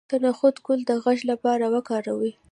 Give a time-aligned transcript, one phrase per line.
[0.09, 2.31] د نخود ګل د غږ لپاره وکاروئ